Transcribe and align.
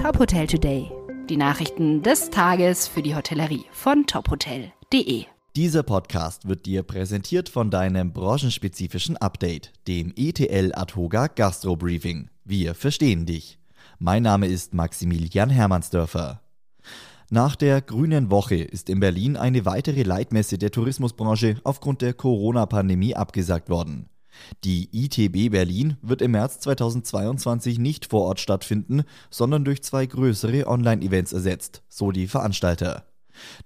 Top 0.00 0.18
Hotel 0.18 0.46
Today. 0.46 0.90
Die 1.28 1.36
Nachrichten 1.36 2.02
des 2.02 2.30
Tages 2.30 2.88
für 2.88 3.02
die 3.02 3.14
Hotellerie 3.14 3.66
von 3.70 4.06
tophotel.de. 4.06 5.26
Dieser 5.54 5.82
Podcast 5.82 6.48
wird 6.48 6.64
dir 6.64 6.84
präsentiert 6.84 7.50
von 7.50 7.70
deinem 7.70 8.14
branchenspezifischen 8.14 9.18
Update, 9.18 9.74
dem 9.86 10.14
ETL 10.16 10.72
Atoga 10.74 11.26
Gastro 11.26 11.76
Briefing. 11.76 12.30
Wir 12.46 12.74
verstehen 12.74 13.26
dich. 13.26 13.58
Mein 13.98 14.22
Name 14.22 14.46
ist 14.46 14.72
Maximilian 14.72 15.50
Hermannsdörfer. 15.50 16.40
Nach 17.28 17.54
der 17.54 17.82
Grünen 17.82 18.30
Woche 18.30 18.56
ist 18.56 18.88
in 18.88 19.00
Berlin 19.00 19.36
eine 19.36 19.66
weitere 19.66 20.02
Leitmesse 20.02 20.56
der 20.56 20.70
Tourismusbranche 20.70 21.56
aufgrund 21.62 22.00
der 22.00 22.14
Corona-Pandemie 22.14 23.14
abgesagt 23.14 23.68
worden. 23.68 24.08
Die 24.64 24.88
ITB 24.92 25.50
Berlin 25.50 25.96
wird 26.02 26.22
im 26.22 26.32
März 26.32 26.60
2022 26.60 27.78
nicht 27.78 28.06
vor 28.06 28.22
Ort 28.22 28.40
stattfinden, 28.40 29.04
sondern 29.30 29.64
durch 29.64 29.82
zwei 29.82 30.06
größere 30.06 30.66
Online-Events 30.66 31.32
ersetzt, 31.32 31.82
so 31.88 32.12
die 32.12 32.26
Veranstalter. 32.26 33.04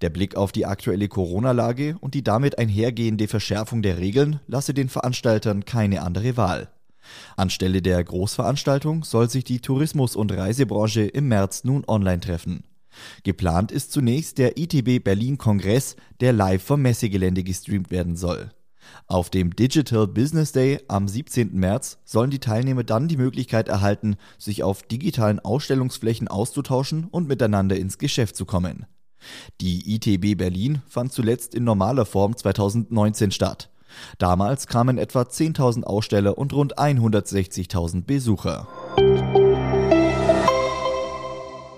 Der 0.00 0.10
Blick 0.10 0.36
auf 0.36 0.52
die 0.52 0.66
aktuelle 0.66 1.08
Corona-Lage 1.08 1.96
und 2.00 2.14
die 2.14 2.22
damit 2.22 2.58
einhergehende 2.58 3.28
Verschärfung 3.28 3.82
der 3.82 3.98
Regeln 3.98 4.40
lasse 4.46 4.74
den 4.74 4.88
Veranstaltern 4.88 5.64
keine 5.64 6.02
andere 6.02 6.36
Wahl. 6.36 6.68
Anstelle 7.36 7.82
der 7.82 8.02
Großveranstaltung 8.02 9.04
soll 9.04 9.28
sich 9.28 9.44
die 9.44 9.60
Tourismus- 9.60 10.16
und 10.16 10.32
Reisebranche 10.32 11.02
im 11.02 11.28
März 11.28 11.64
nun 11.64 11.84
online 11.86 12.20
treffen. 12.20 12.64
Geplant 13.24 13.72
ist 13.72 13.92
zunächst 13.92 14.38
der 14.38 14.56
ITB 14.56 15.02
Berlin 15.02 15.36
Kongress, 15.36 15.96
der 16.20 16.32
live 16.32 16.62
vom 16.62 16.82
Messegelände 16.82 17.42
gestreamt 17.42 17.90
werden 17.90 18.16
soll. 18.16 18.50
Auf 19.06 19.30
dem 19.30 19.54
Digital 19.54 20.06
Business 20.06 20.52
Day 20.52 20.80
am 20.88 21.08
17. 21.08 21.54
März 21.54 21.98
sollen 22.04 22.30
die 22.30 22.38
Teilnehmer 22.38 22.84
dann 22.84 23.08
die 23.08 23.16
Möglichkeit 23.16 23.68
erhalten, 23.68 24.16
sich 24.38 24.62
auf 24.62 24.82
digitalen 24.82 25.40
Ausstellungsflächen 25.40 26.28
auszutauschen 26.28 27.04
und 27.10 27.28
miteinander 27.28 27.76
ins 27.76 27.98
Geschäft 27.98 28.36
zu 28.36 28.44
kommen. 28.44 28.86
Die 29.60 29.94
ITB 29.94 30.36
Berlin 30.36 30.82
fand 30.86 31.12
zuletzt 31.12 31.54
in 31.54 31.64
normaler 31.64 32.06
Form 32.06 32.36
2019 32.36 33.30
statt. 33.30 33.70
Damals 34.18 34.66
kamen 34.66 34.98
etwa 34.98 35.22
10.000 35.22 35.84
Aussteller 35.84 36.36
und 36.36 36.52
rund 36.52 36.78
160.000 36.78 38.04
Besucher. 38.04 38.66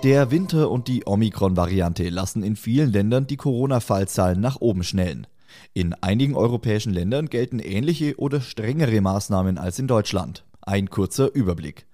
Der 0.03 0.31
Winter 0.31 0.70
und 0.70 0.89
die 0.89 1.07
Omikron-Variante 1.07 2.09
lassen 2.11 2.43
in 2.43 2.57
vielen 2.57 2.93
Ländern 2.93 3.27
die 3.27 3.37
Corona-Fallzahlen 3.37 4.41
nach 4.41 4.61
oben 4.61 4.85
schnellen. 4.85 5.27
In 5.75 5.94
einigen 5.94 6.34
europäischen 6.34 6.92
Ländern 6.92 7.27
gelten 7.27 7.58
ähnliche 7.58 8.19
oder 8.19 8.41
strengere 8.41 9.00
Maßnahmen 9.00 9.58
als 9.58 9.78
in 9.78 9.86
Deutschland. 9.86 10.44
Ein 10.62 10.91
kurzer 10.91 11.33
Überblick. 11.34 11.86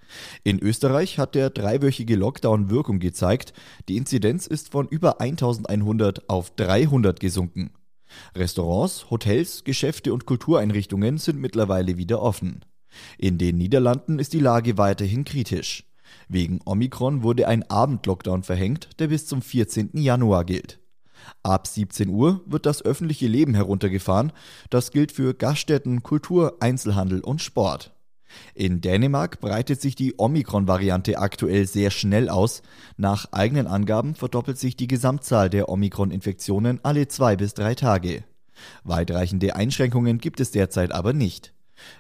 In 0.44 0.58
Österreich 0.58 1.18
hat 1.18 1.34
der 1.34 1.50
dreiwöchige 1.50 2.16
Lockdown 2.16 2.70
Wirkung 2.70 2.98
gezeigt. 2.98 3.52
Die 3.88 3.96
Inzidenz 3.96 4.46
ist 4.46 4.70
von 4.70 4.88
über 4.88 5.20
1100 5.20 6.28
auf 6.28 6.50
300 6.56 7.20
gesunken. 7.20 7.70
Restaurants, 8.34 9.10
Hotels, 9.10 9.64
Geschäfte 9.64 10.12
und 10.12 10.26
Kultureinrichtungen 10.26 11.18
sind 11.18 11.40
mittlerweile 11.40 11.96
wieder 11.96 12.20
offen. 12.20 12.64
In 13.16 13.38
den 13.38 13.56
Niederlanden 13.56 14.18
ist 14.18 14.32
die 14.34 14.40
Lage 14.40 14.76
weiterhin 14.76 15.24
kritisch. 15.24 15.84
Wegen 16.28 16.60
Omikron 16.64 17.22
wurde 17.22 17.48
ein 17.48 17.68
Abendlockdown 17.70 18.42
verhängt, 18.42 18.90
der 18.98 19.08
bis 19.08 19.26
zum 19.26 19.40
14. 19.40 19.90
Januar 19.94 20.44
gilt. 20.44 20.81
Ab 21.42 21.66
17 21.66 22.08
Uhr 22.08 22.42
wird 22.46 22.66
das 22.66 22.84
öffentliche 22.84 23.26
Leben 23.26 23.54
heruntergefahren. 23.54 24.32
Das 24.70 24.90
gilt 24.90 25.12
für 25.12 25.34
Gaststätten, 25.34 26.02
Kultur, 26.02 26.56
Einzelhandel 26.60 27.20
und 27.20 27.42
Sport. 27.42 27.92
In 28.54 28.80
Dänemark 28.80 29.40
breitet 29.40 29.80
sich 29.80 29.94
die 29.94 30.14
Omikron-Variante 30.16 31.18
aktuell 31.18 31.66
sehr 31.66 31.90
schnell 31.90 32.28
aus. 32.28 32.62
Nach 32.96 33.26
eigenen 33.32 33.66
Angaben 33.66 34.14
verdoppelt 34.14 34.58
sich 34.58 34.76
die 34.76 34.88
Gesamtzahl 34.88 35.50
der 35.50 35.68
Omikron-Infektionen 35.68 36.80
alle 36.82 37.08
zwei 37.08 37.36
bis 37.36 37.54
drei 37.54 37.74
Tage. 37.74 38.24
Weitreichende 38.84 39.56
Einschränkungen 39.56 40.18
gibt 40.18 40.40
es 40.40 40.50
derzeit 40.50 40.92
aber 40.92 41.12
nicht. 41.12 41.52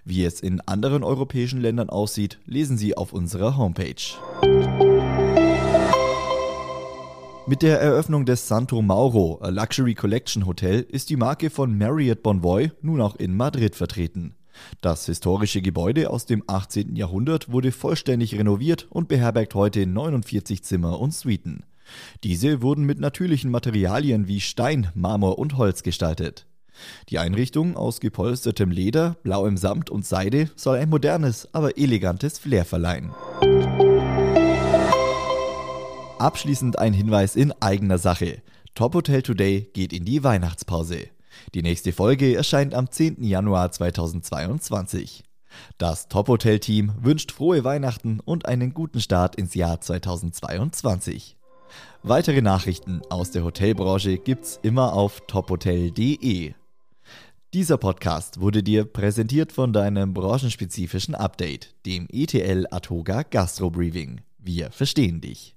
Wie 0.04 0.24
es 0.24 0.40
in 0.40 0.60
anderen 0.60 1.02
europäischen 1.02 1.60
Ländern 1.60 1.90
aussieht, 1.90 2.38
lesen 2.46 2.78
Sie 2.78 2.96
auf 2.96 3.12
unserer 3.12 3.56
Homepage. 3.56 3.94
Mit 7.52 7.60
der 7.60 7.82
Eröffnung 7.82 8.24
des 8.24 8.48
Santo 8.48 8.80
Mauro, 8.80 9.38
Luxury 9.46 9.94
Collection 9.94 10.46
Hotel, 10.46 10.86
ist 10.88 11.10
die 11.10 11.18
Marke 11.18 11.50
von 11.50 11.76
Marriott 11.76 12.22
Bonvoy 12.22 12.72
nun 12.80 13.02
auch 13.02 13.14
in 13.16 13.36
Madrid 13.36 13.76
vertreten. 13.76 14.34
Das 14.80 15.04
historische 15.04 15.60
Gebäude 15.60 16.08
aus 16.08 16.24
dem 16.24 16.42
18. 16.46 16.96
Jahrhundert 16.96 17.52
wurde 17.52 17.70
vollständig 17.70 18.38
renoviert 18.38 18.86
und 18.88 19.08
beherbergt 19.08 19.54
heute 19.54 19.86
49 19.86 20.64
Zimmer 20.64 20.98
und 20.98 21.12
Suiten. 21.12 21.66
Diese 22.24 22.62
wurden 22.62 22.86
mit 22.86 22.98
natürlichen 22.98 23.50
Materialien 23.50 24.28
wie 24.28 24.40
Stein, 24.40 24.88
Marmor 24.94 25.38
und 25.38 25.58
Holz 25.58 25.82
gestaltet. 25.82 26.46
Die 27.10 27.18
Einrichtung 27.18 27.76
aus 27.76 28.00
gepolstertem 28.00 28.70
Leder, 28.70 29.18
blauem 29.24 29.58
Samt 29.58 29.90
und 29.90 30.06
Seide 30.06 30.48
soll 30.56 30.78
ein 30.78 30.88
modernes, 30.88 31.52
aber 31.52 31.76
elegantes 31.76 32.38
Flair 32.38 32.64
verleihen. 32.64 33.10
Abschließend 36.22 36.78
ein 36.78 36.92
Hinweis 36.92 37.34
in 37.34 37.52
eigener 37.60 37.98
Sache. 37.98 38.42
Top 38.76 38.94
Hotel 38.94 39.22
Today 39.22 39.68
geht 39.74 39.92
in 39.92 40.04
die 40.04 40.22
Weihnachtspause. 40.22 41.08
Die 41.52 41.62
nächste 41.62 41.92
Folge 41.92 42.36
erscheint 42.36 42.74
am 42.74 42.88
10. 42.88 43.24
Januar 43.24 43.72
2022. 43.72 45.24
Das 45.78 46.06
Top 46.06 46.28
Hotel 46.28 46.60
Team 46.60 46.92
wünscht 47.00 47.32
frohe 47.32 47.64
Weihnachten 47.64 48.20
und 48.20 48.46
einen 48.46 48.72
guten 48.72 49.00
Start 49.00 49.34
ins 49.34 49.54
Jahr 49.54 49.80
2022. 49.80 51.36
Weitere 52.04 52.40
Nachrichten 52.40 53.02
aus 53.10 53.32
der 53.32 53.42
Hotelbranche 53.42 54.18
gibt's 54.18 54.60
immer 54.62 54.92
auf 54.92 55.22
tophotel.de. 55.26 56.54
Dieser 57.52 57.78
Podcast 57.78 58.40
wurde 58.40 58.62
dir 58.62 58.84
präsentiert 58.84 59.50
von 59.50 59.72
deinem 59.72 60.14
branchenspezifischen 60.14 61.16
Update, 61.16 61.74
dem 61.84 62.06
ETL 62.12 62.68
Atoga 62.70 63.24
Gastro 63.24 63.70
Briefing. 63.70 64.20
Wir 64.38 64.70
verstehen 64.70 65.20
dich. 65.20 65.50